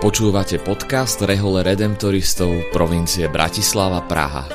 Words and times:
Počúvate 0.00 0.56
podcast 0.64 1.20
Rehole 1.20 1.60
Redemptoristov 1.60 2.72
provincie 2.72 3.28
Bratislava 3.28 4.00
Praha. 4.08 4.48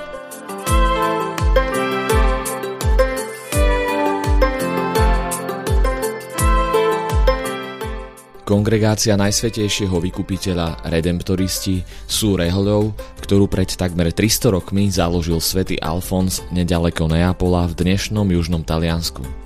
Kongregácia 8.41 9.13
Najsvetejšieho 9.13 9.93
vykupiteľa 9.93 10.81
Redemptoristi 10.89 11.85
sú 12.09 12.41
rehoľou, 12.41 12.97
ktorú 13.21 13.45
pred 13.45 13.69
takmer 13.69 14.09
300 14.09 14.49
rokmi 14.49 14.89
založil 14.89 15.37
svätý 15.37 15.77
Alfons 15.77 16.41
nedaleko 16.49 17.05
Neapola 17.05 17.69
v 17.69 17.85
dnešnom 17.85 18.25
južnom 18.33 18.65
Taliansku. 18.65 19.44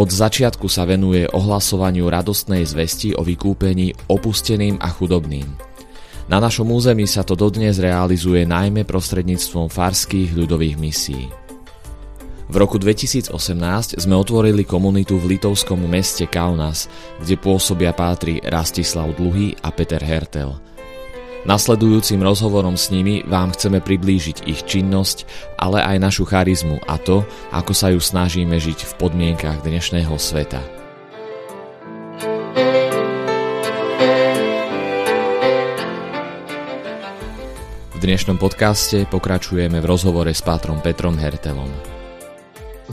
Od 0.00 0.08
začiatku 0.08 0.64
sa 0.64 0.88
venuje 0.88 1.28
ohlasovaniu 1.28 2.08
radostnej 2.08 2.64
zvesti 2.64 3.12
o 3.12 3.20
vykúpení 3.20 4.08
opusteným 4.08 4.80
a 4.80 4.88
chudobným. 4.88 5.44
Na 6.24 6.40
našom 6.40 6.72
území 6.72 7.04
sa 7.04 7.20
to 7.20 7.36
dodnes 7.36 7.76
realizuje 7.76 8.48
najmä 8.48 8.88
prostredníctvom 8.88 9.68
farských 9.68 10.32
ľudových 10.32 10.80
misií. 10.80 11.28
V 12.48 12.54
roku 12.56 12.80
2018 12.80 14.00
sme 14.00 14.16
otvorili 14.16 14.64
komunitu 14.64 15.20
v 15.20 15.36
litovskom 15.36 15.84
meste 15.84 16.24
Kaunas, 16.24 16.88
kde 17.20 17.36
pôsobia 17.36 17.92
pátri 17.92 18.40
Rastislav 18.40 19.12
Dluhy 19.20 19.52
a 19.60 19.68
Peter 19.68 20.00
Hertel– 20.00 20.56
Nasledujúcim 21.40 22.20
rozhovorom 22.20 22.76
s 22.76 22.92
nimi 22.92 23.24
vám 23.24 23.56
chceme 23.56 23.80
priblížiť 23.80 24.44
ich 24.44 24.60
činnosť, 24.68 25.24
ale 25.56 25.80
aj 25.80 25.96
našu 25.96 26.28
charizmu 26.28 26.84
a 26.84 27.00
to, 27.00 27.24
ako 27.48 27.72
sa 27.72 27.88
ju 27.88 27.96
snažíme 27.96 28.60
žiť 28.60 28.84
v 28.84 28.92
podmienkach 29.00 29.64
dnešného 29.64 30.12
sveta. 30.20 30.60
V 37.96 37.98
dnešnom 38.04 38.36
podcaste 38.36 39.08
pokračujeme 39.08 39.80
v 39.80 39.88
rozhovore 39.88 40.32
s 40.32 40.44
pátrom 40.44 40.84
Petrom 40.84 41.16
Hertelom. 41.16 41.99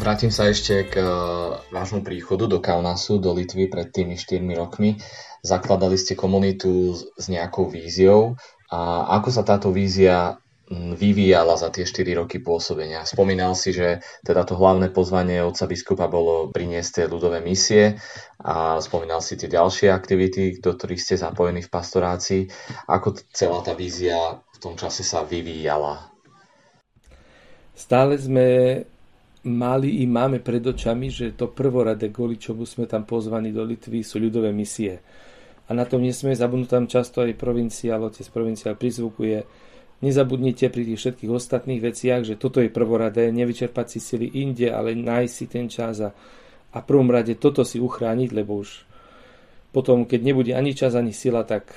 Vrátim 0.08 0.32
sa 0.32 0.48
ešte 0.48 0.88
k 0.88 1.04
e, 1.04 1.12
vášmu 1.68 2.00
príchodu 2.00 2.48
do 2.48 2.64
Kaunasu, 2.64 3.20
do 3.20 3.36
Litvy 3.36 3.68
pred 3.68 3.92
tými 3.92 4.16
4 4.16 4.40
rokmi 4.56 4.96
zakladali 5.44 6.00
ste 6.00 6.16
komunitu 6.16 6.96
s 6.96 7.28
nejakou 7.28 7.68
víziou 7.68 8.40
a 8.72 9.12
ako 9.20 9.30
sa 9.36 9.44
táto 9.44 9.68
vízia 9.76 10.40
vyvíjala 10.72 11.60
za 11.60 11.76
tie 11.76 11.84
4 11.84 12.24
roky 12.24 12.40
pôsobenia. 12.40 13.04
Spomínal 13.04 13.52
si, 13.52 13.76
že 13.76 14.00
teda 14.24 14.48
to 14.48 14.56
hlavné 14.56 14.96
pozvanie 14.96 15.44
otca 15.44 15.68
biskupa 15.68 16.08
bolo 16.08 16.56
priniesť 16.56 17.04
tie 17.04 17.06
ľudové 17.12 17.44
misie 17.44 18.00
a 18.40 18.80
spomínal 18.80 19.20
si 19.20 19.36
tie 19.36 19.52
ďalšie 19.52 19.92
aktivity, 19.92 20.64
do 20.64 20.72
ktorých 20.72 21.04
ste 21.04 21.20
zapojení 21.20 21.68
v 21.68 21.68
pastorácii. 21.68 22.48
Ako 22.88 23.12
celá 23.36 23.60
tá 23.60 23.76
vízia 23.76 24.40
v 24.56 24.58
tom 24.64 24.80
čase 24.80 25.04
sa 25.04 25.28
vyvíjala? 25.28 26.16
Stále 27.76 28.16
sme 28.16 28.48
mali 29.48 30.04
i 30.04 30.06
máme 30.06 30.44
pred 30.44 30.60
očami, 30.60 31.08
že 31.08 31.34
to 31.40 31.48
prvorade, 31.48 32.12
kvôli 32.12 32.36
čomu 32.36 32.68
sme 32.68 32.84
tam 32.84 33.08
pozvaní 33.08 33.56
do 33.56 33.64
Litvy, 33.64 34.04
sú 34.04 34.20
ľudové 34.20 34.52
misie 34.52 35.00
a 35.68 35.76
na 35.76 35.84
tom 35.84 36.00
nesmie 36.00 36.32
zabudnúť 36.32 36.70
tam 36.72 36.86
často 36.88 37.20
aj 37.20 37.36
provinciál, 37.36 38.08
otec 38.08 38.24
provinciál 38.32 38.80
prizvukuje. 38.80 39.44
Nezabudnite 39.98 40.70
pri 40.72 40.84
tých 40.88 41.00
všetkých 41.02 41.32
ostatných 41.34 41.82
veciach, 41.82 42.22
že 42.24 42.40
toto 42.40 42.64
je 42.64 42.72
prvoradé, 42.72 43.34
nevyčerpať 43.34 43.98
si 43.98 44.00
sily 44.00 44.40
inde, 44.40 44.72
ale 44.72 44.96
nájsť 44.96 45.34
si 45.34 45.46
ten 45.50 45.66
čas 45.68 46.00
a, 46.00 46.14
a 46.72 46.78
prvom 46.80 47.10
rade 47.12 47.36
toto 47.36 47.68
si 47.68 47.82
uchrániť, 47.82 48.30
lebo 48.32 48.62
už 48.62 48.88
potom, 49.76 50.08
keď 50.08 50.22
nebude 50.24 50.54
ani 50.56 50.72
čas, 50.72 50.96
ani 50.96 51.12
sila, 51.12 51.44
tak, 51.44 51.76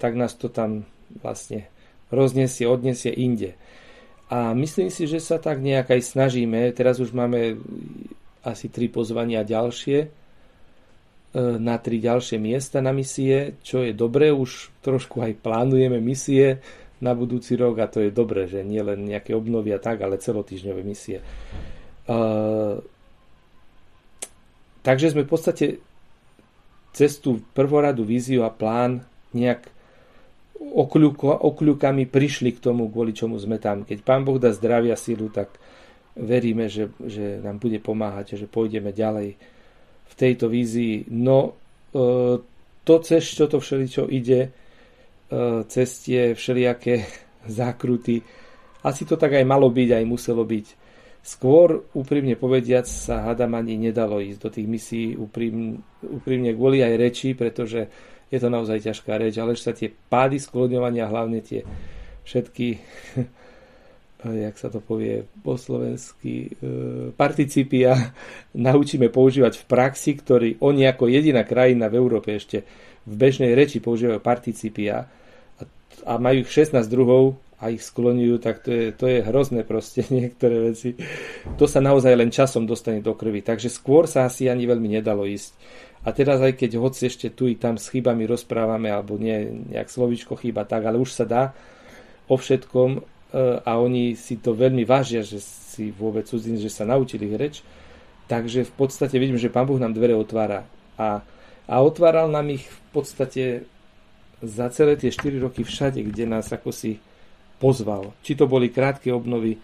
tak 0.00 0.16
nás 0.16 0.32
to 0.38 0.48
tam 0.48 0.88
vlastne 1.20 1.68
roznesie, 2.08 2.64
odnesie 2.64 3.12
inde. 3.12 3.58
A 4.30 4.54
myslím 4.54 4.94
si, 4.94 5.10
že 5.10 5.18
sa 5.18 5.42
tak 5.42 5.58
nejak 5.58 5.90
aj 5.90 6.06
snažíme. 6.06 6.70
Teraz 6.70 7.02
už 7.02 7.10
máme 7.10 7.58
asi 8.46 8.70
tri 8.70 8.86
pozvania 8.86 9.42
ďalšie 9.42 10.20
E, 11.30 11.38
na 11.62 11.78
tri 11.78 12.02
ďalšie 12.02 12.42
miesta 12.42 12.82
na 12.82 12.90
misie, 12.90 13.54
čo 13.62 13.86
je 13.86 13.94
dobré, 13.94 14.34
už 14.34 14.74
trošku 14.82 15.22
aj 15.22 15.38
plánujeme 15.38 16.02
misie 16.02 16.58
na 16.98 17.14
budúci 17.14 17.54
rok 17.54 17.78
a 17.78 17.86
to 17.86 18.02
je 18.02 18.10
dobré, 18.10 18.50
že 18.50 18.66
nie 18.66 18.82
len 18.82 19.06
nejaké 19.06 19.30
obnovy 19.38 19.70
a 19.70 19.78
tak, 19.78 20.02
ale 20.02 20.18
celotýždňové 20.18 20.82
misie. 20.82 21.22
Uh, 22.10 22.82
takže 24.82 25.14
sme 25.14 25.22
v 25.22 25.30
podstate 25.30 25.66
cez 26.90 27.22
tú 27.22 27.38
prvoradu 27.54 28.02
víziu 28.02 28.42
a 28.42 28.50
plán 28.50 29.06
nejak 29.30 29.70
okľukami 30.70 32.04
prišli 32.06 32.50
k 32.56 32.62
tomu, 32.62 32.86
kvôli 32.88 33.10
čomu 33.10 33.36
sme 33.36 33.58
tam. 33.58 33.82
Keď 33.82 33.98
Pán 34.06 34.22
Boh 34.22 34.38
dá 34.38 34.54
zdravia 34.54 34.94
sílu, 34.94 35.28
tak 35.28 35.58
veríme, 36.14 36.70
že, 36.70 36.90
že 37.02 37.38
nám 37.42 37.58
bude 37.58 37.78
pomáhať, 37.78 38.38
že 38.38 38.46
pôjdeme 38.50 38.94
ďalej 38.94 39.34
v 40.10 40.14
tejto 40.14 40.50
vízii. 40.50 41.06
No 41.10 41.38
e, 41.48 41.50
to 42.84 42.94
cez 43.02 43.22
čo 43.22 43.46
to 43.46 43.62
všeličo 43.62 44.10
ide, 44.10 44.40
e, 44.46 44.50
cez 45.66 45.88
tie 46.02 46.34
všelijaké 46.34 47.06
zákruty, 47.60 48.22
asi 48.80 49.04
to 49.04 49.20
tak 49.20 49.36
aj 49.36 49.44
malo 49.44 49.68
byť, 49.68 49.88
aj 50.00 50.04
muselo 50.08 50.42
byť. 50.44 50.66
Skôr, 51.20 51.84
úprimne 51.92 52.32
povediac, 52.32 52.88
sa 52.88 53.28
hadam 53.28 53.52
ani 53.52 53.76
nedalo 53.76 54.24
ísť 54.24 54.40
do 54.40 54.48
tých 54.48 54.64
misí 54.64 55.02
úprimne, 55.12 55.84
úprimne 56.00 56.56
kvôli 56.56 56.80
aj 56.80 56.94
reči, 56.96 57.36
pretože 57.36 57.92
je 58.30 58.38
to 58.38 58.48
naozaj 58.48 58.78
ťažká 58.80 59.18
reč, 59.18 59.36
ale 59.42 59.58
sa 59.58 59.74
tie 59.74 59.90
pády 59.90 60.38
skloňovania, 60.38 61.10
hlavne 61.10 61.42
tie 61.42 61.66
všetky 62.22 62.78
jak 64.28 64.56
sa 64.60 64.68
to 64.68 64.84
povie 64.84 65.24
po 65.40 65.56
slovensky, 65.56 66.52
e, 66.52 67.10
participia 67.16 68.12
naučíme 68.68 69.08
používať 69.08 69.64
v 69.64 69.64
praxi, 69.64 70.12
ktorý 70.20 70.60
oni 70.60 70.84
ako 70.84 71.08
jediná 71.08 71.46
krajina 71.46 71.88
v 71.88 71.98
Európe 71.98 72.36
ešte 72.36 72.62
v 73.08 73.14
bežnej 73.16 73.56
reči 73.56 73.80
používajú 73.80 74.20
participia 74.20 75.08
a, 75.56 75.62
a 76.04 76.12
majú 76.20 76.44
ich 76.44 76.52
16 76.52 76.84
druhov 76.92 77.40
a 77.60 77.68
ich 77.68 77.84
skloňujú, 77.84 78.36
tak 78.40 78.64
to 78.64 78.72
je, 78.72 78.84
to 78.92 79.04
je 79.08 79.24
hrozné 79.24 79.64
proste 79.64 80.04
niektoré 80.12 80.72
veci. 80.72 80.96
To 81.56 81.64
sa 81.64 81.80
naozaj 81.80 82.12
len 82.12 82.32
časom 82.32 82.68
dostane 82.68 83.00
do 83.00 83.16
krvi. 83.16 83.40
Takže 83.40 83.72
skôr 83.72 84.04
sa 84.04 84.28
asi 84.28 84.48
ani 84.48 84.68
veľmi 84.68 85.00
nedalo 85.00 85.24
ísť. 85.24 85.52
A 86.00 86.16
teraz 86.16 86.40
aj 86.40 86.56
keď 86.56 86.80
hoci 86.80 87.12
ešte 87.12 87.28
tu 87.28 87.44
i 87.44 87.56
tam 87.60 87.76
s 87.76 87.92
chybami 87.92 88.24
rozprávame, 88.24 88.88
alebo 88.88 89.20
nie, 89.20 89.68
nejak 89.72 89.92
slovičko 89.92 90.36
chýba 90.40 90.64
tak, 90.64 90.88
ale 90.88 90.96
už 90.96 91.12
sa 91.12 91.28
dá 91.28 91.42
o 92.24 92.40
všetkom 92.40 93.04
E, 93.30 93.62
a 93.62 93.78
oni 93.78 94.18
si 94.18 94.42
to 94.42 94.58
veľmi 94.58 94.82
vážia, 94.82 95.22
že 95.22 95.38
si 95.40 95.94
vôbec 95.94 96.26
cudzin, 96.26 96.58
že 96.58 96.70
sa 96.70 96.82
naučili 96.82 97.30
reč. 97.38 97.62
Takže 98.26 98.66
v 98.66 98.72
podstate 98.74 99.18
vidím, 99.18 99.38
že 99.38 99.50
Pán 99.50 99.66
Boh 99.66 99.78
nám 99.78 99.94
dvere 99.94 100.14
otvára. 100.14 100.66
A, 100.98 101.22
a 101.66 101.74
otváral 101.82 102.30
nám 102.30 102.50
ich 102.50 102.66
v 102.66 102.80
podstate 102.90 103.42
za 104.42 104.70
celé 104.70 104.98
tie 104.98 105.10
4 105.14 105.38
roky 105.38 105.62
všade, 105.62 106.02
kde 106.02 106.26
nás 106.26 106.50
ako 106.50 106.74
si 106.74 106.98
pozval. 107.62 108.14
Či 108.26 108.38
to 108.38 108.50
boli 108.50 108.70
krátke 108.70 109.14
obnovy 109.14 109.58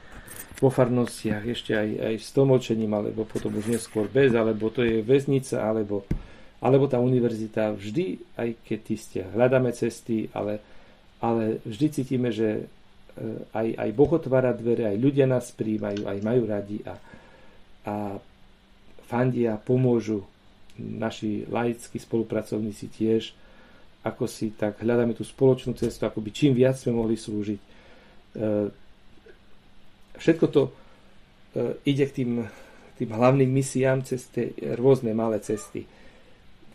vo 0.57 0.73
farnostiach, 0.73 1.45
ešte 1.45 1.77
aj, 1.77 1.91
aj 2.01 2.15
s 2.17 2.29
tlmočením, 2.33 2.93
alebo 2.97 3.29
potom 3.29 3.53
už 3.57 3.69
neskôr 3.69 4.09
bez, 4.09 4.33
alebo 4.33 4.73
to 4.73 4.81
je 4.81 5.05
väznica, 5.05 5.61
alebo, 5.61 6.09
alebo 6.65 6.89
tá 6.89 6.97
univerzita. 6.97 7.77
Vždy, 7.77 8.37
aj 8.41 8.49
keď 8.65 8.81
ste 8.97 9.21
hľadáme 9.37 9.71
cesty, 9.77 10.33
ale, 10.33 10.65
ale 11.21 11.61
vždy 11.69 11.87
cítime, 11.93 12.33
že 12.33 12.73
E, 13.17 13.49
aj, 13.57 13.69
aj 13.81 13.91
Boh 13.97 14.13
otvára 14.13 14.53
dvere, 14.53 14.93
aj 14.93 14.97
ľudia 15.01 15.25
nás 15.25 15.49
príjmajú, 15.57 16.05
aj 16.05 16.19
majú 16.21 16.43
radi 16.45 16.85
a, 16.85 16.95
a 17.89 17.95
fandia, 19.09 19.57
pomôžu 19.57 20.21
naši 20.77 21.49
laickí 21.49 21.97
spolupracovníci 21.97 22.93
tiež, 22.93 23.33
ako 24.05 24.29
si 24.29 24.53
tak 24.53 24.85
hľadáme 24.85 25.17
tú 25.17 25.25
spoločnú 25.25 25.73
cestu, 25.73 26.05
ako 26.05 26.21
by 26.21 26.31
čím 26.31 26.53
viac 26.53 26.77
sme 26.77 26.93
mohli 26.93 27.17
slúžiť. 27.17 27.61
Všetko 30.17 30.47
to 30.51 30.63
e, 30.67 30.71
ide 31.89 32.05
k 32.09 32.23
tým, 32.23 32.31
tým 32.97 33.11
hlavným 33.13 33.49
misiám 33.49 34.05
cez 34.05 34.29
tie 34.33 34.53
rôzne 34.77 35.13
malé 35.13 35.41
cesty, 35.41 35.85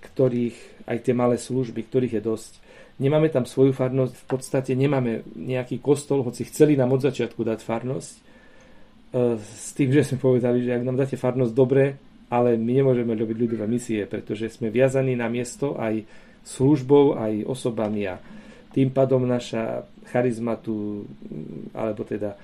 ktorých 0.02 0.86
aj 0.90 0.98
tie 1.02 1.14
malé 1.14 1.38
služby, 1.38 1.86
ktorých 1.86 2.18
je 2.18 2.24
dosť 2.24 2.54
Nemáme 3.02 3.34
tam 3.34 3.50
svoju 3.50 3.74
farnosť, 3.74 4.14
v 4.14 4.26
podstate 4.30 4.72
nemáme 4.78 5.26
nejaký 5.34 5.82
kostol, 5.82 6.22
hoci 6.22 6.46
chceli 6.46 6.78
nám 6.78 6.94
od 6.94 7.02
začiatku 7.02 7.42
dať 7.42 7.60
farnosť. 7.66 8.14
E, 8.14 8.22
s 9.42 9.74
tým, 9.74 9.90
že 9.90 10.06
sme 10.06 10.22
povedali, 10.22 10.62
že 10.62 10.78
ak 10.78 10.86
nám 10.86 11.02
dáte 11.02 11.18
farnosť 11.18 11.54
dobre, 11.58 11.98
ale 12.30 12.62
my 12.62 12.72
nemôžeme 12.78 13.10
robiť 13.18 13.38
ľudové 13.42 13.66
misie, 13.66 14.06
pretože 14.06 14.54
sme 14.54 14.70
viazaní 14.70 15.18
na 15.18 15.34
miesto 15.34 15.82
aj 15.82 16.06
službou, 16.46 17.18
aj 17.18 17.42
osobami 17.50 18.06
a 18.06 18.22
tým 18.70 18.94
pádom 18.94 19.26
naša 19.26 19.82
charizma 20.14 20.56
tu, 20.62 21.04
alebo 21.74 22.06
teda 22.06 22.38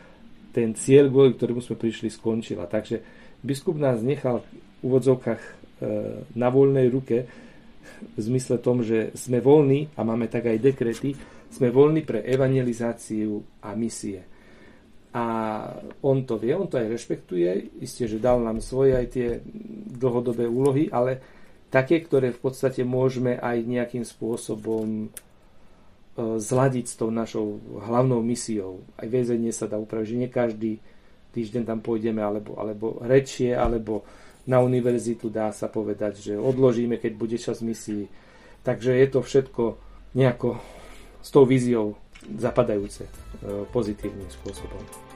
ten 0.52 0.74
cieľ, 0.74 1.12
kvôli 1.12 1.36
ktorému 1.36 1.62
sme 1.62 1.80
prišli, 1.80 2.12
skončila. 2.12 2.66
Takže 2.66 3.02
biskup 3.42 3.78
nás 3.78 4.02
nechal 4.02 4.42
v 4.42 4.48
úvodzovkách 4.88 5.42
e, 5.42 5.52
na 6.34 6.48
voľnej 6.50 6.88
ruke, 6.90 7.28
v 7.98 8.20
zmysle 8.20 8.62
tom, 8.62 8.86
že 8.86 9.16
sme 9.18 9.42
voľní 9.42 9.96
a 9.98 10.06
máme 10.06 10.30
tak 10.30 10.50
aj 10.50 10.62
dekrety, 10.62 11.18
sme 11.50 11.72
voľní 11.72 12.04
pre 12.04 12.22
evangelizáciu 12.22 13.64
a 13.64 13.74
misie. 13.74 14.22
A 15.18 15.26
on 16.04 16.28
to 16.28 16.38
vie, 16.38 16.54
on 16.54 16.70
to 16.70 16.78
aj 16.78 16.94
rešpektuje, 16.94 17.80
isté, 17.82 18.06
že 18.06 18.22
dal 18.22 18.44
nám 18.44 18.62
svoje 18.62 18.94
aj 18.94 19.08
tie 19.10 19.28
dlhodobé 19.98 20.46
úlohy, 20.46 20.92
ale 20.94 21.18
také, 21.74 22.04
ktoré 22.04 22.30
v 22.36 22.44
podstate 22.44 22.86
môžeme 22.86 23.40
aj 23.40 23.66
nejakým 23.66 24.06
spôsobom 24.06 25.10
zladiť 26.18 26.86
s 26.90 26.96
tou 26.98 27.14
našou 27.14 27.62
hlavnou 27.78 28.26
misiou. 28.26 28.82
Aj 28.98 29.06
väzenie 29.06 29.54
sa 29.54 29.70
dá 29.70 29.78
upraviť, 29.78 30.08
že 30.10 30.20
nie 30.20 30.30
každý 30.30 30.72
týždeň 31.38 31.64
tam 31.70 31.80
pôjdeme, 31.86 32.18
alebo, 32.18 32.58
alebo 32.58 32.98
rečie, 33.06 33.54
alebo 33.54 34.02
na 34.50 34.58
univerzitu 34.58 35.30
dá 35.30 35.54
sa 35.54 35.70
povedať, 35.70 36.18
že 36.18 36.34
odložíme, 36.34 36.98
keď 36.98 37.12
bude 37.14 37.38
čas 37.38 37.62
misií. 37.62 38.10
Takže 38.66 38.98
je 38.98 39.08
to 39.14 39.20
všetko 39.22 39.64
nejako 40.18 40.58
s 41.22 41.30
tou 41.30 41.46
víziou 41.46 41.94
zapadajúce 42.26 43.06
e, 43.06 43.12
pozitívnym 43.70 44.28
spôsobom. 44.32 45.07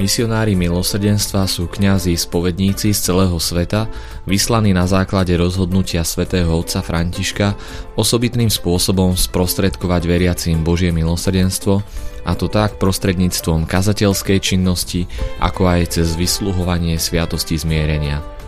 Misionári 0.00 0.56
milosrdenstva 0.56 1.44
sú 1.44 1.68
kňazi 1.68 2.16
spovedníci 2.16 2.96
z 2.96 3.12
celého 3.12 3.36
sveta, 3.36 3.84
vyslaní 4.24 4.72
na 4.72 4.88
základe 4.88 5.36
rozhodnutia 5.36 6.08
svätého 6.08 6.48
otca 6.56 6.80
Františka 6.80 7.52
osobitným 8.00 8.48
spôsobom 8.48 9.12
sprostredkovať 9.12 10.02
veriacím 10.08 10.64
Božie 10.64 10.88
milosrdenstvo, 10.88 11.84
a 12.24 12.32
to 12.32 12.48
tak 12.48 12.80
prostredníctvom 12.80 13.68
kazateľskej 13.68 14.40
činnosti, 14.40 15.04
ako 15.36 15.68
aj 15.68 16.00
cez 16.00 16.16
vysluhovanie 16.16 16.96
sviatosti 16.96 17.60
zmierenia. 17.60 18.39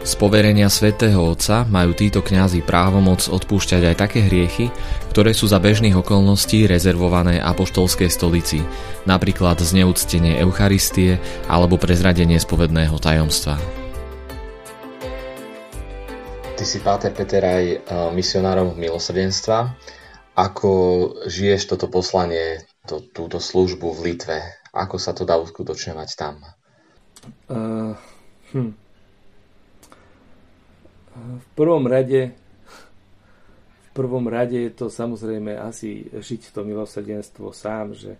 Z 0.00 0.16
poverenia 0.16 0.72
svätého 0.72 1.20
Otca 1.20 1.68
majú 1.68 1.92
títo 1.92 2.24
kňazi 2.24 2.64
právomoc 2.64 3.20
odpúšťať 3.28 3.92
aj 3.92 3.96
také 4.00 4.24
hriechy, 4.24 4.72
ktoré 5.12 5.36
sú 5.36 5.44
za 5.44 5.60
bežných 5.60 5.92
okolností 5.92 6.64
rezervované 6.64 7.36
apoštolskej 7.36 8.08
stolici, 8.08 8.64
napríklad 9.04 9.60
zneúctenie 9.60 10.40
Eucharistie 10.40 11.20
alebo 11.52 11.76
prezradenie 11.76 12.40
spovedného 12.40 12.96
tajomstva. 12.96 13.60
Ty 16.56 16.64
si, 16.64 16.80
Páter 16.80 17.12
Peter, 17.12 17.44
aj 17.44 17.64
e, 17.68 17.76
misionárom 18.16 18.72
milosrdenstva. 18.80 19.76
Ako 20.32 20.72
žiješ 21.28 21.76
toto 21.76 21.92
poslanie, 21.92 22.64
to, 22.88 23.04
túto 23.04 23.36
službu 23.36 23.92
v 24.00 24.16
Litve? 24.16 24.40
Ako 24.72 24.96
sa 24.96 25.12
to 25.12 25.28
dá 25.28 25.36
uskutočňovať 25.36 26.08
tam? 26.16 26.40
Uh, 27.52 27.92
hm 28.56 28.89
v 31.16 31.46
prvom 31.58 31.84
rade 31.90 32.34
v 33.90 33.98
prvom 33.98 34.30
rade 34.30 34.54
je 34.54 34.70
to 34.70 34.86
samozrejme 34.86 35.58
asi 35.58 36.06
žiť 36.06 36.54
to 36.54 36.62
milosrdenstvo 36.62 37.50
sám, 37.50 37.98
že 37.98 38.14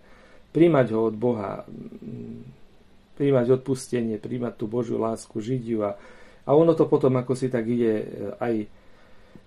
príjmať 0.51 0.87
ho 0.91 1.07
od 1.07 1.15
Boha, 1.15 1.63
príjmať 3.15 3.47
odpustenie, 3.55 4.19
príjmať 4.19 4.53
tú 4.59 4.67
Božiu 4.67 4.99
lásku, 4.99 5.39
žiť 5.39 5.63
ju 5.63 5.79
a, 5.87 5.95
a 6.43 6.49
ono 6.51 6.75
to 6.75 6.91
potom 6.91 7.15
ako 7.15 7.39
si 7.39 7.47
tak 7.47 7.63
ide 7.71 8.03
aj, 8.43 8.67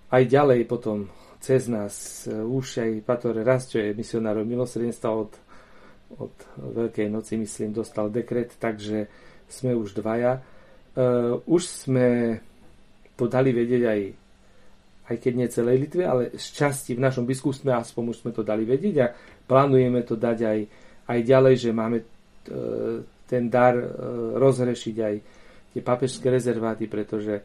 aj 0.09 0.23
ďalej 0.25 0.65
potom 0.65 1.13
cez 1.37 1.69
nás. 1.69 2.25
Už 2.25 2.81
aj 2.81 3.05
Pator 3.05 3.37
raz, 3.45 3.69
čo 3.69 3.77
je 3.77 3.93
misionárov 3.93 4.49
milosrdenstva 4.49 5.09
od, 5.13 5.31
od 6.17 6.33
Veľkej 6.57 7.05
noci, 7.05 7.37
myslím, 7.37 7.69
dostal 7.69 8.09
dekret, 8.09 8.57
takže 8.57 9.05
sme 9.45 9.77
už 9.77 9.93
dvaja. 10.01 10.41
Uh, 10.95 11.37
už 11.45 11.85
sme 11.85 12.39
to 13.15 13.31
dali 13.31 13.55
vedieť 13.55 13.83
aj, 13.87 14.01
aj 15.11 15.15
keď 15.21 15.33
nie 15.33 15.47
celej 15.47 15.75
Litve, 15.87 16.03
ale 16.03 16.23
z 16.35 16.47
časti 16.51 16.93
v 16.93 17.03
našom 17.03 17.23
biskupstve 17.23 17.71
aspoň 17.71 18.03
už 18.11 18.17
sme 18.21 18.31
to 18.35 18.43
dali 18.43 18.67
vedieť 18.67 18.95
a 19.01 19.11
plánujeme 19.47 20.03
to 20.03 20.19
dať 20.19 20.37
aj, 20.43 20.59
aj 21.07 21.19
ďalej, 21.23 21.55
že 21.55 21.71
máme 21.71 21.97
e, 22.01 22.05
ten 23.25 23.43
dar 23.47 23.77
e, 23.77 23.87
rozhrešiť 24.35 24.95
aj 24.99 25.15
tie 25.75 25.81
papežské 25.81 26.27
rezerváty, 26.27 26.91
pretože 26.91 27.39
e, 27.39 27.43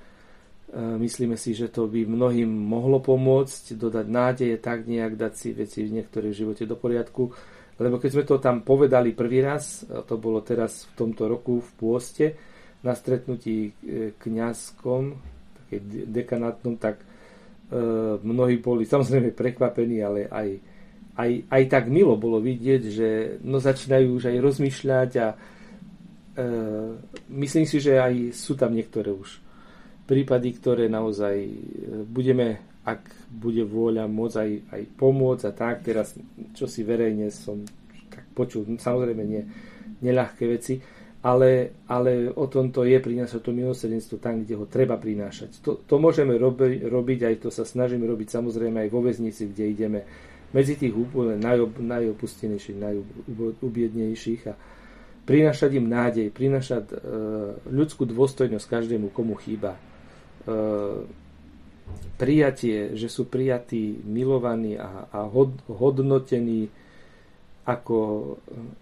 myslíme 0.74 1.38
si, 1.38 1.54
že 1.54 1.70
to 1.70 1.86
by 1.86 2.02
mnohým 2.08 2.50
mohlo 2.50 2.98
pomôcť, 2.98 3.78
dodať 3.78 4.06
nádeje, 4.10 4.56
tak 4.58 4.90
nejak 4.90 5.14
dať 5.14 5.32
si 5.38 5.48
veci 5.54 5.86
v 5.86 6.02
niektorých 6.02 6.34
živote 6.34 6.64
do 6.66 6.74
poriadku. 6.74 7.30
Lebo 7.80 7.96
keď 7.96 8.10
sme 8.12 8.24
to 8.28 8.36
tam 8.36 8.60
povedali 8.60 9.16
prvý 9.16 9.40
raz, 9.40 9.88
to 9.88 10.20
bolo 10.20 10.44
teraz 10.44 10.84
v 10.84 10.92
tomto 11.00 11.32
roku 11.32 11.64
v 11.64 11.70
pôste, 11.80 12.26
na 12.80 12.96
stretnutí 12.96 13.76
kňazkom 14.20 15.16
dekanátnom, 16.10 16.74
tak 16.80 16.98
e, 17.00 17.04
mnohí 18.24 18.58
boli 18.58 18.82
samozrejme 18.88 19.30
prekvapení, 19.30 20.02
ale 20.02 20.26
aj, 20.26 20.48
aj, 21.14 21.30
aj 21.46 21.62
tak 21.70 21.84
milo 21.86 22.18
bolo 22.18 22.42
vidieť, 22.42 22.82
že 22.82 23.08
no 23.46 23.62
začínajú 23.62 24.06
už 24.18 24.24
aj 24.34 24.36
rozmýšľať 24.42 25.10
a 25.22 25.28
e, 25.30 25.36
myslím 27.30 27.66
si, 27.68 27.78
že 27.78 28.02
aj 28.02 28.34
sú 28.34 28.58
tam 28.58 28.74
niektoré 28.74 29.14
už 29.14 29.38
prípady, 30.10 30.58
ktoré 30.58 30.90
naozaj 30.90 31.36
e, 31.38 31.54
budeme, 32.02 32.58
ak 32.82 33.30
bude 33.30 33.62
vôľa, 33.62 34.10
môcť 34.10 34.36
aj, 34.42 34.50
aj 34.74 34.82
pomôcť 34.98 35.44
a 35.46 35.52
tak. 35.54 35.86
Teraz, 35.86 36.18
čo 36.58 36.66
si 36.66 36.82
verejne 36.82 37.30
som 37.30 37.62
tak 38.10 38.26
počul, 38.34 38.66
samozrejme 38.66 39.22
nie, 39.22 39.46
neľahké 40.02 40.44
veci, 40.50 40.82
ale, 41.20 41.76
ale 41.84 42.32
o 42.32 42.48
tomto 42.48 42.80
je 42.88 42.96
prinášať 42.96 43.44
to 43.44 43.52
milosrdenstvo 43.52 44.16
tam, 44.16 44.40
kde 44.40 44.56
ho 44.56 44.64
treba 44.64 44.96
prinášať. 44.96 45.60
To, 45.60 45.76
to 45.84 46.00
môžeme 46.00 46.32
robi, 46.40 46.80
robiť, 46.80 47.28
aj 47.28 47.36
to 47.44 47.48
sa 47.52 47.68
snažíme 47.68 48.08
robiť 48.08 48.40
samozrejme 48.40 48.88
aj 48.88 48.88
vo 48.88 49.04
väznici, 49.04 49.52
kde 49.52 49.64
ideme 49.68 50.00
medzi 50.56 50.80
tých 50.80 50.96
úplne 50.96 51.36
najob, 51.36 51.76
najopustenejších, 51.76 52.78
najubiednejších 52.80 54.42
a 54.48 54.54
prinášať 55.28 55.70
im 55.76 55.86
nádej, 55.92 56.26
prinášať 56.32 56.84
e, 56.90 56.96
ľudskú 57.68 58.08
dôstojnosť 58.08 58.66
každému, 58.66 59.12
komu 59.12 59.36
chýba. 59.36 59.76
E, 59.76 59.80
prijatie, 62.16 62.96
že 62.96 63.12
sú 63.12 63.28
prijatí, 63.28 64.00
milovaní 64.08 64.80
a, 64.80 65.06
a 65.12 65.28
hod, 65.28 65.52
hodnotení 65.68 66.72
ako, 67.70 67.98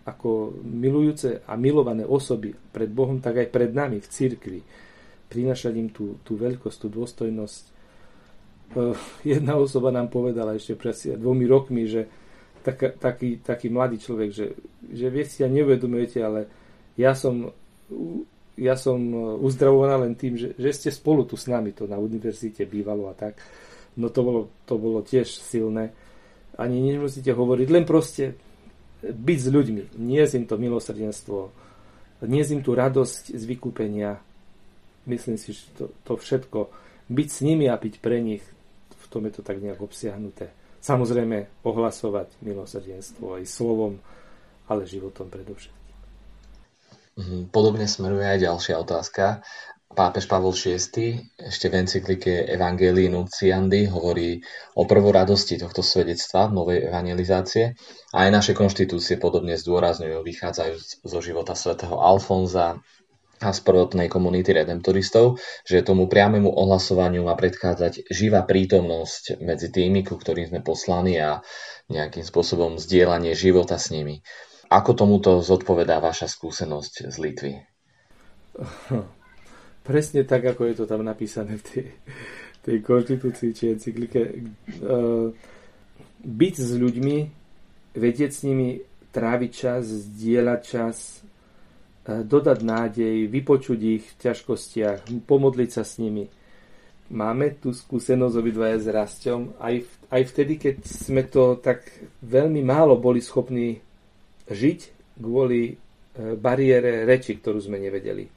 ako 0.09 0.57
milujúce 0.65 1.45
a 1.45 1.53
milované 1.61 2.09
osoby 2.09 2.57
pred 2.57 2.89
Bohom, 2.89 3.21
tak 3.21 3.45
aj 3.45 3.49
pred 3.53 3.71
nami 3.77 4.01
v 4.01 4.09
cirkvi. 4.09 4.61
Prinašať 5.29 5.73
im 5.77 5.93
tú, 5.93 6.17
tú 6.25 6.41
veľkosť, 6.41 6.79
tú 6.81 6.89
dôstojnosť. 6.89 7.65
Jedna 9.29 9.61
osoba 9.61 9.93
nám 9.93 10.09
povedala 10.09 10.57
ešte 10.57 10.73
pred 10.73 10.97
dvomi 11.21 11.45
rokmi, 11.45 11.85
že 11.85 12.09
tak, 12.65 12.97
taký, 12.97 13.45
taký 13.45 13.69
mladý 13.69 14.01
človek, 14.01 14.31
že, 14.33 14.47
že 14.89 15.07
vy 15.13 15.25
si 15.29 15.45
ja 15.45 15.49
neuvedomujete, 15.53 16.19
ale 16.25 16.41
ja 16.97 17.13
som, 17.13 17.53
ja 18.57 18.75
som 18.75 18.99
uzdravovaná 19.41 20.01
len 20.01 20.17
tým, 20.17 20.37
že, 20.37 20.57
že 20.57 20.71
ste 20.73 20.91
spolu 20.93 21.29
tu 21.29 21.37
s 21.37 21.45
nami, 21.49 21.77
to 21.77 21.85
na 21.85 22.01
univerzite 22.01 22.65
bývalo 22.65 23.13
a 23.13 23.15
tak. 23.15 23.37
No 24.01 24.09
to 24.09 24.21
bolo, 24.25 24.41
to 24.65 24.81
bolo 24.81 25.05
tiež 25.05 25.29
silné. 25.29 25.93
Ani 26.59 26.83
nemusíte 26.83 27.31
hovoriť, 27.31 27.69
len 27.71 27.85
proste 27.87 28.48
byť 29.03 29.39
s 29.39 29.49
ľuďmi, 29.49 29.83
niesť 29.99 30.33
im 30.43 30.47
to 30.47 30.55
milosrdenstvo, 30.59 31.39
niesť 32.27 32.51
im 32.59 32.63
tú 32.67 32.75
radosť 32.75 33.35
z 33.35 33.43
vykúpenia. 33.47 34.19
Myslím 35.07 35.39
si, 35.39 35.55
že 35.55 35.71
to, 35.79 35.85
to 36.05 36.19
všetko, 36.19 36.69
byť 37.09 37.29
s 37.31 37.39
nimi 37.41 37.71
a 37.71 37.79
byť 37.79 37.95
pre 38.03 38.19
nich, 38.21 38.45
v 38.93 39.07
tom 39.09 39.25
je 39.25 39.39
to 39.39 39.43
tak 39.47 39.63
nejak 39.63 39.81
obsiahnuté. 39.81 40.53
Samozrejme 40.83 41.65
ohlasovať 41.65 42.39
milosrdenstvo 42.45 43.41
aj 43.41 43.45
slovom, 43.49 43.99
ale 44.69 44.85
životom 44.85 45.33
predovšetkým. 45.33 45.77
Mhm, 47.19 47.39
podobne 47.51 47.91
smeruje 47.91 48.23
aj 48.23 48.39
ďalšia 48.47 48.75
otázka. 48.79 49.43
Pápež 49.89 50.29
Pavol 50.29 50.53
VI 50.53 51.17
ešte 51.41 51.73
v 51.73 51.81
encyklike 51.81 52.45
Evangelii 52.45 53.09
Nunciandi 53.09 53.89
hovorí 53.89 54.37
o 54.77 54.85
prvoradosti 54.85 55.57
tohto 55.57 55.81
svedectva 55.81 56.53
novej 56.53 56.93
evangelizácie 56.93 57.73
a 58.13 58.29
aj 58.29 58.31
naše 58.31 58.53
konštitúcie 58.53 59.17
podobne 59.17 59.57
zdôrazňujú, 59.57 60.21
vychádzajú 60.21 60.75
zo 61.09 61.19
života 61.25 61.57
svätého 61.57 61.97
Alfonza 61.97 62.77
a 63.41 63.49
z 63.49 63.61
prvotnej 63.65 64.13
komunity 64.13 64.53
redemptoristov, 64.53 65.41
že 65.65 65.81
tomu 65.81 66.05
priamému 66.05 66.53
ohlasovaniu 66.53 67.25
má 67.25 67.33
predchádzať 67.33 68.13
živá 68.13 68.45
prítomnosť 68.45 69.41
medzi 69.41 69.73
tými, 69.73 70.05
ku 70.05 70.21
ktorým 70.21 70.53
sme 70.53 70.61
poslaní 70.61 71.17
a 71.17 71.41
nejakým 71.89 72.29
spôsobom 72.29 72.77
zdieľanie 72.77 73.33
života 73.33 73.81
s 73.81 73.89
nimi. 73.89 74.21
Ako 74.69 74.93
tomuto 74.93 75.41
zodpovedá 75.41 75.97
vaša 75.97 76.29
skúsenosť 76.29 77.09
z 77.09 77.17
Litvy? 77.17 77.53
presne 79.89 80.29
tak, 80.29 80.45
ako 80.45 80.69
je 80.69 80.75
to 80.77 80.85
tam 80.85 81.01
napísané 81.01 81.57
v 81.57 81.65
tej, 81.65 81.87
tej 82.61 82.77
konštitúcii 82.85 83.51
či 83.57 83.65
encyklike. 83.73 84.21
Uh, 84.85 85.33
byť 86.21 86.55
s 86.61 86.71
ľuďmi, 86.77 87.17
vedieť 87.97 88.31
s 88.37 88.41
nimi, 88.45 88.85
tráviť 89.09 89.53
čas, 89.57 89.89
zdieľať 89.89 90.61
čas, 90.61 91.25
dodať 92.09 92.59
nádej, 92.65 93.29
vypočuť 93.29 93.81
ich 93.81 94.05
v 94.05 94.19
ťažkostiach, 94.29 94.99
pomodliť 95.29 95.71
sa 95.73 95.85
s 95.85 96.01
nimi. 96.01 96.25
Máme 97.09 97.57
tú 97.57 97.73
skúsenosť 97.73 98.35
obidvaja 98.37 98.77
s 98.81 98.87
Rastom, 98.93 99.57
aj, 99.61 99.85
aj 100.13 100.23
vtedy, 100.29 100.61
keď 100.61 100.75
sme 100.85 101.25
to 101.25 101.57
tak 101.57 101.89
veľmi 102.21 102.61
málo 102.61 103.01
boli 103.01 103.25
schopní 103.25 103.81
žiť 104.45 104.81
kvôli 105.17 105.73
e, 105.73 105.75
bariére 106.37 107.09
reči, 107.09 107.41
ktorú 107.41 107.65
sme 107.65 107.81
nevedeli. 107.81 108.29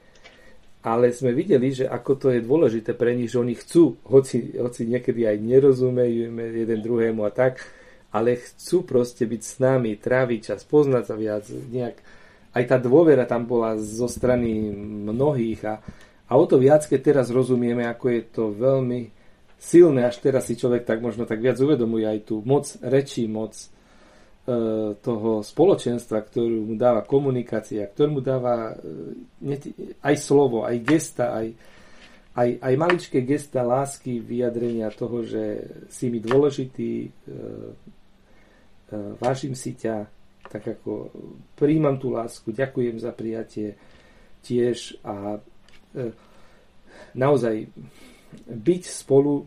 Ale 0.81 1.13
sme 1.13 1.29
videli, 1.37 1.69
že 1.69 1.85
ako 1.85 2.11
to 2.17 2.27
je 2.33 2.41
dôležité 2.41 2.97
pre 2.97 3.13
nich, 3.13 3.29
že 3.29 3.37
oni 3.37 3.53
chcú, 3.53 4.01
hoci, 4.09 4.57
hoci 4.57 4.89
niekedy 4.89 5.29
aj 5.29 5.37
nerozumejeme 5.37 6.41
jeden 6.57 6.79
druhému 6.81 7.21
a 7.21 7.29
tak, 7.29 7.61
ale 8.09 8.41
chcú 8.41 8.83
proste 8.83 9.29
byť 9.29 9.41
s 9.41 9.53
nami, 9.61 9.95
tráviť 10.01 10.39
čas, 10.51 10.65
poznať 10.65 11.03
sa 11.05 11.15
viac, 11.15 11.45
nejak 11.47 12.01
aj 12.51 12.63
tá 12.67 12.77
dôvera 12.81 13.23
tam 13.23 13.47
bola 13.47 13.79
zo 13.79 14.11
strany 14.11 14.73
mnohých 15.07 15.61
a, 15.63 15.75
a 16.27 16.31
o 16.35 16.43
to 16.43 16.59
viac, 16.59 16.83
keď 16.83 16.99
teraz 16.99 17.27
rozumieme, 17.31 17.87
ako 17.87 18.05
je 18.11 18.21
to 18.27 18.43
veľmi 18.51 19.01
silné, 19.61 20.03
až 20.03 20.19
teraz 20.19 20.49
si 20.49 20.59
človek 20.59 20.83
tak 20.83 20.99
možno 20.99 21.23
tak 21.23 21.39
viac 21.39 21.55
uvedomuje 21.61 22.03
aj 22.03 22.19
tú 22.27 22.43
moc 22.43 22.67
rečí, 22.83 23.29
moc 23.29 23.55
toho 25.01 25.45
spoločenstva, 25.45 26.25
ktorú 26.25 26.73
mu 26.73 26.73
dáva 26.73 27.05
komunikácia, 27.05 27.85
ktorú 27.85 28.17
mu 28.17 28.21
dáva 28.25 28.73
e, 28.73 29.55
aj 30.01 30.15
slovo, 30.17 30.65
aj 30.65 30.81
gesta, 30.81 31.37
aj, 31.37 31.53
aj, 32.33 32.49
aj 32.57 32.73
maličké 32.73 33.21
gesta 33.21 33.61
lásky, 33.61 34.17
vyjadrenia 34.17 34.89
toho, 34.89 35.21
že 35.21 35.67
si 35.93 36.09
mi 36.09 36.17
dôležitý, 36.17 36.91
e, 37.05 37.09
e, 38.89 38.97
vážim 39.21 39.53
si 39.53 39.77
ťa, 39.77 40.09
tak 40.49 40.79
ako 40.79 41.13
príjmam 41.55 42.01
tú 42.01 42.11
lásku, 42.11 42.49
ďakujem 42.51 42.99
za 42.99 43.13
prijatie 43.13 43.77
tiež 44.41 44.99
a 45.05 45.37
e, 45.37 46.11
naozaj 47.13 47.69
byť 48.47 48.83
spolu, 48.87 49.45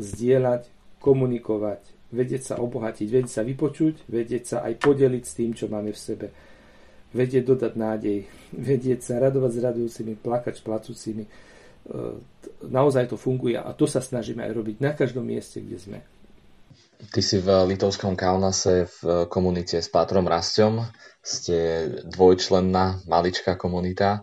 zdieľať, 0.00 0.66
komunikovať, 1.00 1.89
vedieť 2.10 2.42
sa 2.42 2.54
obohatiť, 2.58 3.06
vedieť 3.06 3.32
sa 3.40 3.42
vypočuť, 3.46 4.10
vedieť 4.10 4.44
sa 4.44 4.56
aj 4.66 4.74
podeliť 4.82 5.24
s 5.24 5.36
tým, 5.38 5.50
čo 5.54 5.70
máme 5.70 5.94
v 5.94 6.00
sebe. 6.00 6.26
Vedieť 7.10 7.42
dodať 7.42 7.72
nádej, 7.74 8.18
vedieť 8.54 9.00
sa 9.02 9.18
radovať 9.18 9.50
s 9.50 9.58
radujúcimi, 9.66 10.12
plakať 10.18 10.54
s 10.58 10.62
placúcimi. 10.62 11.24
E, 11.26 11.30
naozaj 12.70 13.10
to 13.10 13.16
funguje 13.18 13.58
a 13.58 13.74
to 13.74 13.90
sa 13.90 13.98
snažíme 13.98 14.46
aj 14.46 14.52
robiť 14.54 14.76
na 14.78 14.94
každom 14.94 15.26
mieste, 15.26 15.58
kde 15.58 15.78
sme. 15.78 15.98
Ty 17.00 17.20
si 17.24 17.40
v 17.40 17.48
litovskom 17.74 18.12
Kaunase 18.12 18.86
v 19.00 19.26
komunite 19.32 19.80
s 19.80 19.88
Pátrom 19.88 20.28
Rastom. 20.28 20.84
Ste 21.24 21.88
dvojčlenná, 22.04 23.08
maličká 23.08 23.56
komunita. 23.56 24.20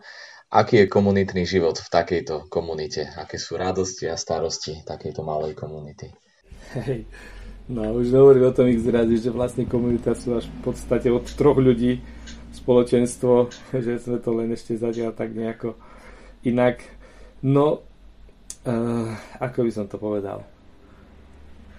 Aký 0.48 0.86
je 0.86 0.88
komunitný 0.88 1.44
život 1.44 1.76
v 1.76 1.90
takejto 1.92 2.48
komunite? 2.48 3.10
Aké 3.18 3.36
sú 3.36 3.60
radosti 3.60 4.08
a 4.08 4.16
starosti 4.16 4.86
takejto 4.86 5.20
malej 5.26 5.58
komunity? 5.58 6.14
Hej, 6.78 7.04
no 7.68 7.82
už 7.98 8.12
hovoril 8.16 8.50
o 8.50 8.56
tom 8.56 8.68
ich 8.72 8.84
zrazi, 8.84 9.20
že 9.20 9.32
vlastne 9.32 9.68
komunita 9.68 10.16
sú 10.16 10.40
až 10.40 10.48
v 10.48 10.60
podstate 10.64 11.12
od 11.12 11.28
troch 11.36 11.60
ľudí 11.60 12.00
spoločenstvo, 12.56 13.52
že 13.86 14.00
sme 14.00 14.18
to 14.20 14.30
len 14.34 14.52
ešte 14.52 14.80
zatiaľ 14.80 15.14
tak 15.16 15.36
nejako 15.36 15.76
inak. 16.48 16.82
No, 17.44 17.86
uh, 18.66 19.12
ako 19.38 19.60
by 19.68 19.72
som 19.72 19.86
to 19.86 20.00
povedal? 20.02 20.48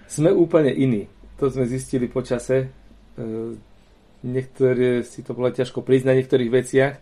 sme 0.09 0.33
úplne 0.33 0.73
iní. 0.73 1.05
To 1.37 1.53
sme 1.53 1.69
zistili 1.69 2.09
po 2.09 2.25
čase. 2.25 2.65
E, 2.65 2.67
niektoré 4.25 5.05
si 5.05 5.21
to 5.21 5.37
bolo 5.37 5.53
ťažko 5.53 5.85
prísť 5.85 6.05
na 6.09 6.17
niektorých 6.17 6.51
veciach. 6.51 6.93
E, 6.97 7.01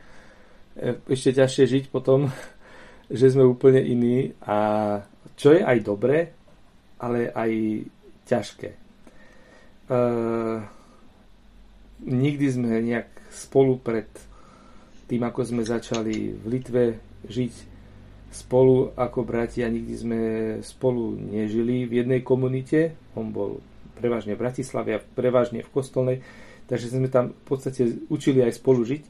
ešte 1.07 1.39
ťažšie 1.39 1.63
žiť 1.65 1.83
potom, 1.87 2.27
že 3.17 3.31
sme 3.31 3.47
úplne 3.47 3.79
iní. 3.79 4.35
A 4.43 4.57
čo 5.39 5.55
je 5.55 5.63
aj 5.63 5.79
dobré, 5.87 6.35
ale 6.99 7.31
aj 7.31 7.51
ťažké. 8.27 8.69
Uh, 9.87 10.59
nikdy 12.03 12.45
sme 12.51 12.83
nejak 12.83 13.07
spolu 13.31 13.79
pred 13.79 14.07
tým, 15.07 15.23
ako 15.23 15.41
sme 15.47 15.63
začali 15.63 16.35
v 16.35 16.45
Litve 16.45 16.83
žiť 17.25 17.53
spolu 18.27 18.91
ako 18.93 19.23
bratia, 19.23 19.71
nikdy 19.71 19.93
sme 19.95 20.19
spolu 20.59 21.15
nežili 21.15 21.87
v 21.87 22.03
jednej 22.03 22.21
komunite. 22.21 22.99
On 23.15 23.31
bol 23.31 23.63
prevažne 23.97 24.35
v 24.35 24.43
Bratislave 24.43 24.99
a 24.99 25.01
prevažne 25.01 25.63
v 25.63 25.71
Kostolnej, 25.71 26.17
takže 26.67 26.91
sme 26.91 27.07
tam 27.07 27.33
v 27.33 27.43
podstate 27.47 27.87
učili 28.11 28.43
aj 28.43 28.59
spolu 28.59 28.83
žiť. 28.83 29.03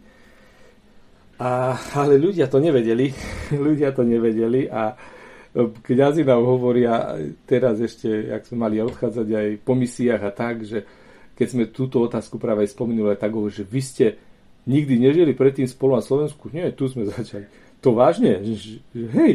A, 1.38 1.78
ale 1.98 2.18
ľudia 2.18 2.50
to 2.50 2.62
nevedeli, 2.62 3.12
ľudia 3.68 3.92
to 3.94 4.06
nevedeli 4.06 4.70
a 4.70 4.94
kňazi 5.56 6.22
nám 6.28 6.44
hovoria 6.44 7.16
teraz 7.48 7.80
ešte, 7.80 8.08
jak 8.08 8.44
sme 8.46 8.68
mali 8.68 8.84
odchádzať 8.84 9.28
aj 9.28 9.48
po 9.64 9.74
misiách 9.74 10.24
a 10.24 10.32
tak, 10.32 10.68
že 10.68 10.84
keď 11.38 11.48
sme 11.48 11.64
túto 11.70 12.02
otázku 12.02 12.42
práve 12.42 12.66
aj 12.66 12.74
spomenuli, 12.74 13.14
tak 13.16 13.32
že 13.54 13.62
vy 13.62 13.82
ste 13.82 14.06
nikdy 14.68 15.00
nežili 15.00 15.32
predtým 15.38 15.70
spolu 15.70 15.98
na 15.98 16.04
Slovensku? 16.04 16.50
Nie, 16.52 16.74
tu 16.74 16.90
sme 16.90 17.08
začali 17.08 17.48
to 17.80 17.94
vážne? 17.94 18.42
Že, 18.44 18.82
hej. 19.16 19.34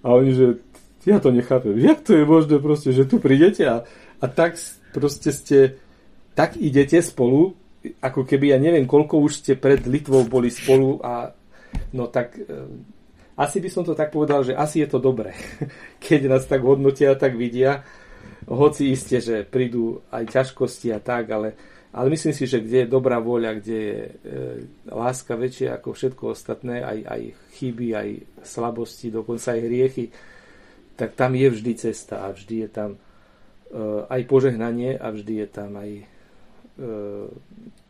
A 0.00 0.16
oni, 0.16 0.32
že 0.32 0.46
ja 1.04 1.20
to 1.20 1.34
nechápem. 1.34 1.76
Jak 1.76 2.00
to 2.00 2.16
je 2.16 2.24
možné 2.24 2.56
proste, 2.62 2.94
že 2.94 3.04
tu 3.04 3.20
prídete 3.20 3.66
a, 3.68 3.84
a 4.20 4.26
tak 4.28 4.56
proste 4.92 5.32
ste, 5.32 5.76
tak 6.32 6.56
idete 6.56 7.00
spolu, 7.04 7.56
ako 8.00 8.28
keby 8.28 8.52
ja 8.52 8.58
neviem, 8.60 8.84
koľko 8.84 9.20
už 9.24 9.40
ste 9.40 9.52
pred 9.56 9.84
Litvou 9.88 10.24
boli 10.28 10.52
spolu 10.52 11.00
a 11.00 11.32
no 11.96 12.04
tak 12.12 12.36
e, 12.36 12.44
asi 13.36 13.58
by 13.62 13.68
som 13.70 13.82
to 13.86 13.94
tak 13.94 14.10
povedal, 14.10 14.42
že 14.42 14.56
asi 14.56 14.82
je 14.82 14.88
to 14.90 14.98
dobré, 14.98 15.36
keď 16.04 16.30
nás 16.30 16.44
tak 16.48 16.64
hodnotia 16.64 17.14
a 17.14 17.20
tak 17.20 17.36
vidia, 17.36 17.84
hoci 18.50 18.90
iste, 18.90 19.20
že 19.22 19.46
prídu 19.46 20.02
aj 20.10 20.26
ťažkosti 20.30 20.90
a 20.90 20.98
tak, 20.98 21.30
ale 21.30 21.48
ale 21.90 22.14
myslím 22.14 22.30
si, 22.30 22.46
že 22.46 22.62
kde 22.62 22.86
je 22.86 22.92
dobrá 22.92 23.18
vôľa, 23.18 23.58
kde 23.58 23.78
je 23.82 23.98
e, 23.98 24.10
láska 24.94 25.34
väčšia 25.34 25.74
ako 25.74 25.90
všetko 25.90 26.22
ostatné, 26.30 26.86
aj, 26.86 26.98
aj 27.02 27.22
chyby, 27.58 27.88
aj 27.98 28.08
slabosti, 28.46 29.10
dokonca 29.10 29.58
aj 29.58 29.60
hriechy, 29.66 30.06
tak 30.94 31.18
tam 31.18 31.34
je 31.34 31.50
vždy 31.50 31.72
cesta 31.74 32.30
a 32.30 32.30
vždy 32.30 32.62
je 32.62 32.68
tam 32.70 32.90
e, 32.94 32.98
aj 34.06 34.22
požehnanie 34.30 34.94
a 34.94 35.10
vždy 35.10 35.34
je 35.42 35.48
tam 35.50 35.70
aj 35.74 35.90
e, 35.98 36.04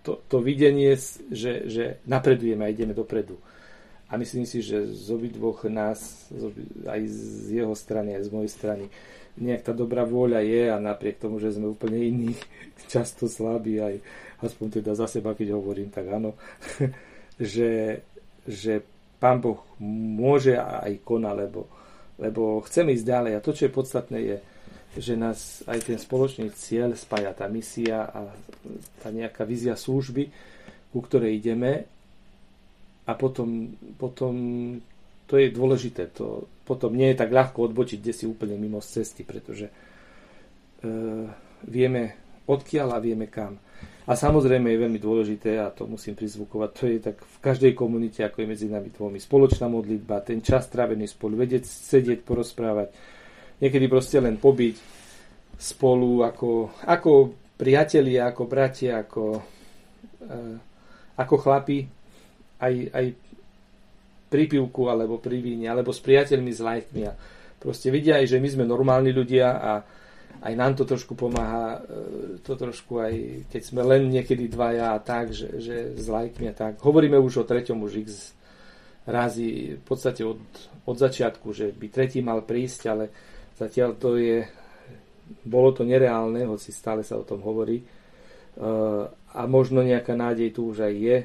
to, 0.01 0.13
to 0.33 0.37
videnie, 0.41 0.97
že, 1.29 1.69
že 1.69 2.01
napredujeme 2.09 2.65
a 2.65 2.73
ideme 2.73 2.97
dopredu. 2.97 3.37
A 4.11 4.19
myslím 4.19 4.43
si, 4.43 4.59
že 4.59 4.91
z 4.91 5.07
obidvoch 5.15 5.71
nás, 5.71 6.27
aj 6.83 7.01
z 7.07 7.63
jeho 7.63 7.75
strany, 7.79 8.19
aj 8.19 8.27
z 8.27 8.31
mojej 8.35 8.51
strany, 8.51 8.85
nejak 9.39 9.71
tá 9.71 9.73
dobrá 9.73 10.03
vôľa 10.03 10.43
je 10.43 10.63
a 10.67 10.83
napriek 10.83 11.23
tomu, 11.23 11.39
že 11.39 11.55
sme 11.55 11.71
úplne 11.71 12.03
iní, 12.03 12.35
často 12.93 13.31
slabí, 13.31 13.79
aj 13.79 14.03
aspoň 14.43 14.83
teda 14.83 14.93
za 14.99 15.07
seba, 15.07 15.39
keď 15.39 15.55
hovorím, 15.55 15.95
tak 15.95 16.11
áno, 16.11 16.35
že, 17.39 18.03
že 18.45 18.83
Pán 19.21 19.39
Boh 19.39 19.63
môže 19.85 20.57
a 20.57 20.83
aj 20.89 21.05
koná, 21.05 21.37
lebo, 21.37 21.69
lebo 22.17 22.65
chceme 22.65 22.97
ísť 22.97 23.07
ďalej. 23.07 23.33
A 23.37 23.45
to, 23.45 23.53
čo 23.53 23.69
je 23.69 23.77
podstatné, 23.77 24.19
je, 24.19 24.37
že 24.97 25.15
nás 25.15 25.63
aj 25.71 25.87
ten 25.87 25.99
spoločný 26.01 26.51
cieľ 26.57 26.97
spája, 26.97 27.37
tá 27.37 27.47
misia 27.47 28.11
a 28.11 28.33
tá 29.05 29.13
nejaká 29.13 29.47
vízia 29.47 29.77
služby, 29.77 30.33
ku 30.91 30.99
ktorej 30.99 31.39
ideme 31.39 31.87
a 33.07 33.13
potom, 33.17 33.77
potom 33.97 34.35
to 35.31 35.39
je 35.39 35.49
dôležité. 35.55 36.11
To 36.19 36.51
potom 36.67 36.95
nie 36.95 37.15
je 37.15 37.21
tak 37.23 37.31
ľahko 37.31 37.71
odbočiť 37.71 37.99
kde 38.03 38.15
si 38.15 38.25
úplne 38.27 38.59
mimo 38.59 38.83
z 38.83 39.01
cesty, 39.01 39.23
pretože 39.23 39.71
e, 39.71 39.73
vieme 41.71 42.03
odkiaľ 42.51 42.99
a 42.99 43.03
vieme 43.03 43.31
kam. 43.31 43.59
A 44.11 44.19
samozrejme 44.19 44.75
je 44.75 44.83
veľmi 44.83 44.99
dôležité, 44.99 45.63
a 45.63 45.71
to 45.71 45.87
musím 45.87 46.19
prizvukovať, 46.19 46.71
to 46.75 46.85
je 46.91 46.99
tak 46.99 47.17
v 47.23 47.39
každej 47.39 47.73
komunite, 47.79 48.27
ako 48.27 48.43
je 48.43 48.51
medzi 48.51 48.67
nami 48.67 48.91
dvomi, 48.91 49.23
spoločná 49.23 49.71
modlitba, 49.71 50.27
ten 50.27 50.43
čas 50.43 50.67
strávený 50.67 51.07
spolu, 51.07 51.39
vedieť, 51.39 51.63
sedieť, 51.63 52.27
porozprávať, 52.27 52.91
niekedy 53.63 53.87
proste 53.87 54.19
len 54.19 54.35
pobyť 54.35 54.77
spolu 55.55 56.27
ako, 56.27 56.83
ako 56.91 57.13
priatelia, 57.55 58.35
ako 58.35 58.43
bratia, 58.51 59.07
ako, 59.07 59.39
e, 60.27 60.37
ako 61.15 61.35
chlapi, 61.39 61.79
aj, 62.61 62.75
aj 62.93 63.07
pri 64.31 64.45
pivku 64.47 64.87
alebo 64.87 65.19
pri 65.19 65.43
víne, 65.43 65.67
alebo 65.67 65.91
s 65.91 65.99
priateľmi, 65.99 66.53
s 66.55 66.61
lajkmi. 66.63 67.03
A 67.09 67.13
proste 67.59 67.91
vidia 67.91 68.23
aj, 68.23 68.31
že 68.31 68.39
my 68.39 68.49
sme 68.49 68.65
normálni 68.65 69.11
ľudia 69.11 69.49
a 69.59 69.73
aj 70.41 70.55
nám 70.57 70.73
to 70.79 70.87
trošku 70.87 71.19
pomáha, 71.19 71.83
e, 71.83 72.39
to 72.41 72.55
trošku 72.55 73.03
aj, 73.03 73.15
keď 73.51 73.63
sme 73.67 73.83
len 73.85 74.09
niekedy 74.09 74.47
dvaja 74.47 74.97
a 74.97 74.99
tak, 75.03 75.35
že, 75.35 75.59
že 75.59 75.77
s 75.99 76.07
lajkmi 76.07 76.47
a 76.49 76.55
tak. 76.55 76.81
Hovoríme 76.81 77.19
už 77.19 77.43
o 77.43 77.49
treťom 77.49 77.83
už 77.83 77.93
x 78.07 78.33
razy, 79.05 79.77
v 79.77 79.85
podstate 79.85 80.23
od, 80.23 80.41
od 80.87 80.97
začiatku, 80.97 81.51
že 81.51 81.75
by 81.75 81.87
tretí 81.91 82.23
mal 82.23 82.47
prísť, 82.47 82.83
ale 82.89 83.05
zatiaľ 83.59 83.99
to 83.99 84.17
je, 84.17 84.47
bolo 85.45 85.75
to 85.75 85.83
nereálne, 85.83 86.47
hoci 86.47 86.71
stále 86.71 87.03
sa 87.03 87.19
o 87.19 87.27
tom 87.27 87.43
hovorí. 87.43 87.83
Uh, 88.61 89.09
a 89.31 89.47
možno 89.47 89.81
nejaká 89.81 90.13
nádej 90.19 90.53
tu 90.53 90.69
už 90.69 90.85
aj 90.85 90.95
je. 90.95 91.17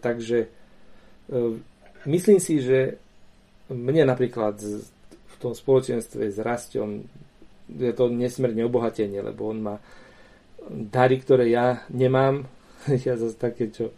Takže 0.00 0.50
myslím 2.04 2.38
si, 2.42 2.58
že 2.58 2.98
mne 3.70 4.10
napríklad 4.10 4.58
v 4.60 5.36
tom 5.38 5.54
spoločenstve 5.54 6.26
s 6.26 6.38
Rastom 6.42 7.06
je 7.70 7.92
to 7.94 8.10
nesmierne 8.10 8.66
obohatenie, 8.66 9.22
lebo 9.22 9.54
on 9.54 9.58
má 9.62 9.76
dary, 10.68 11.22
ktoré 11.22 11.50
ja 11.50 11.86
nemám. 11.90 12.46
Ja 13.06 13.12
zase 13.14 13.36
také, 13.36 13.68
čo 13.68 13.92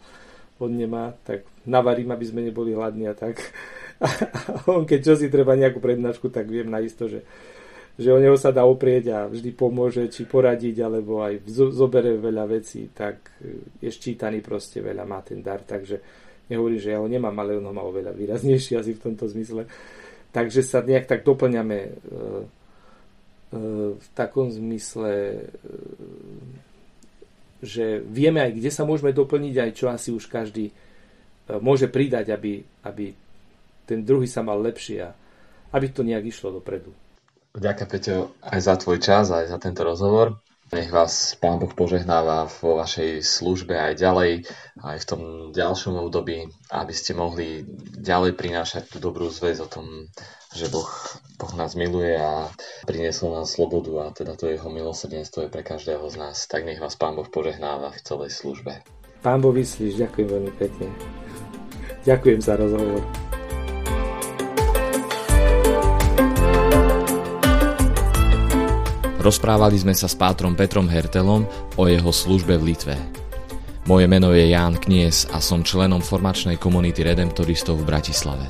on 0.59 0.75
nemá, 0.75 1.15
tak 1.23 1.47
navarím, 1.63 2.11
aby 2.11 2.25
sme 2.27 2.43
neboli 2.43 2.75
hladní 2.75 3.07
a 3.07 3.15
tak. 3.15 3.39
A 4.03 4.67
on 4.67 4.83
keď 4.83 4.99
čo 4.99 5.13
si 5.15 5.31
treba 5.31 5.55
nejakú 5.55 5.79
prednášku, 5.79 6.27
tak 6.27 6.51
viem 6.51 6.67
naisto, 6.67 7.07
že, 7.07 7.23
že 7.93 8.09
o 8.09 8.17
neho 8.17 8.33
sa 8.33 8.49
dá 8.49 8.65
oprieť 8.65 9.05
a 9.13 9.19
vždy 9.29 9.53
pomôže, 9.53 10.09
či 10.09 10.25
poradiť, 10.25 10.81
alebo 10.81 11.21
aj 11.21 11.45
zobere 11.49 12.17
veľa 12.17 12.49
vecí, 12.49 12.89
tak 12.89 13.37
je 13.77 13.89
ščítaný 13.89 14.41
proste 14.41 14.81
veľa, 14.81 15.05
má 15.05 15.21
ten 15.21 15.45
dar, 15.45 15.61
takže 15.61 16.01
nehovorím, 16.49 16.81
že 16.81 16.91
ja 16.93 16.97
ho 16.97 17.05
nemám, 17.05 17.37
ale 17.37 17.61
on 17.61 17.69
ho 17.69 17.73
má 17.73 17.85
oveľa 17.85 18.17
výraznejší 18.17 18.75
asi 18.81 18.97
v 18.97 19.03
tomto 19.03 19.29
zmysle. 19.29 19.69
Takže 20.33 20.65
sa 20.65 20.81
nejak 20.81 21.05
tak 21.05 21.21
doplňame 21.21 21.79
e, 21.85 21.89
e, 21.89 21.93
v 23.93 24.07
takom 24.17 24.49
zmysle 24.49 25.13
e, 25.13 25.41
že 27.63 28.03
vieme 28.03 28.43
aj, 28.43 28.59
kde 28.59 28.71
sa 28.73 28.83
môžeme 28.83 29.15
doplniť, 29.15 29.55
aj 29.55 29.71
čo 29.71 29.87
asi 29.87 30.11
už 30.11 30.27
každý 30.27 30.67
e, 30.67 30.73
môže 31.63 31.87
pridať, 31.87 32.35
aby, 32.35 32.59
aby 32.83 33.15
ten 33.87 34.03
druhý 34.03 34.27
sa 34.27 34.43
mal 34.43 34.59
lepšie 34.59 34.99
a 34.99 35.15
aby 35.71 35.87
to 35.93 36.03
nejak 36.03 36.27
išlo 36.27 36.59
dopredu. 36.59 36.91
Ďakujem, 37.53 37.89
Peťo, 37.89 38.15
aj 38.41 38.59
za 38.65 38.75
tvoj 38.81 38.97
čas, 38.97 39.29
aj 39.29 39.45
za 39.45 39.61
tento 39.61 39.85
rozhovor. 39.85 40.41
Nech 40.73 40.89
vás 40.89 41.37
Pán 41.37 41.61
Boh 41.61 41.69
požehnáva 41.69 42.49
vo 42.49 42.81
vašej 42.81 43.21
službe 43.21 43.77
aj 43.77 43.93
ďalej, 44.01 44.49
aj 44.81 44.97
v 44.97 45.05
tom 45.05 45.21
ďalšom 45.53 46.01
období, 46.01 46.49
aby 46.73 46.93
ste 46.97 47.13
mohli 47.13 47.61
ďalej 47.93 48.33
prinášať 48.33 48.89
tú 48.89 48.97
dobrú 48.97 49.29
zväz 49.29 49.61
o 49.61 49.69
tom, 49.69 50.09
že 50.57 50.65
Boh, 50.73 50.89
boh 51.37 51.53
nás 51.53 51.77
miluje 51.77 52.17
a 52.17 52.49
priniesol 52.89 53.37
nám 53.37 53.45
slobodu 53.45 53.93
a 54.01 54.05
teda 54.09 54.33
to 54.33 54.49
jeho 54.49 54.73
milosrdenstvo 54.73 55.45
je 55.45 55.53
pre 55.53 55.61
každého 55.61 56.09
z 56.09 56.15
nás. 56.17 56.49
Tak 56.49 56.65
nech 56.65 56.81
vás 56.81 56.97
Pán 56.97 57.13
Boh 57.13 57.29
požehnáva 57.29 57.93
v 57.93 58.01
celej 58.01 58.33
službe. 58.33 58.81
Pán 59.21 59.45
Boh 59.45 59.53
vyslíš, 59.53 60.01
ďakujem 60.01 60.25
veľmi 60.25 60.53
pekne. 60.57 60.89
Ďakujem 62.01 62.39
za 62.41 62.57
rozhovor. 62.57 63.05
Rozprávali 69.23 69.79
sme 69.79 69.95
sa 69.95 70.11
s 70.11 70.19
pátrom 70.19 70.51
Petrom 70.51 70.83
Hertelom 70.91 71.47
o 71.79 71.83
jeho 71.87 72.11
službe 72.11 72.59
v 72.59 72.75
Litve. 72.75 72.99
Moje 73.87 74.03
meno 74.03 74.35
je 74.35 74.51
Ján 74.51 74.75
Knies 74.75 75.31
a 75.31 75.39
som 75.39 75.63
členom 75.63 76.03
formačnej 76.03 76.59
komunity 76.59 77.07
Redemptoristov 77.07 77.79
v 77.79 77.87
Bratislave. 77.87 78.43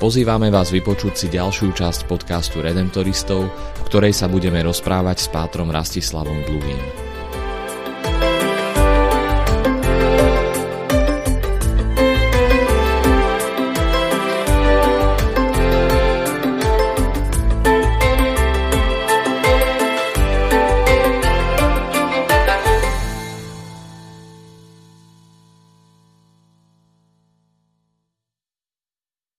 Pozývame 0.00 0.48
vás 0.48 0.72
vypočuť 0.72 1.12
si 1.12 1.26
ďalšiu 1.28 1.76
časť 1.76 2.08
podcastu 2.08 2.64
Redemptoristov, 2.64 3.44
v 3.44 3.82
ktorej 3.84 4.16
sa 4.16 4.24
budeme 4.24 4.64
rozprávať 4.64 5.20
s 5.20 5.28
pátrom 5.28 5.68
Rastislavom 5.68 6.40
Dluvým. 6.48 7.03